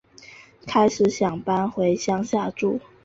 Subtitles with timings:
[0.65, 2.79] 开始想搬回乡下住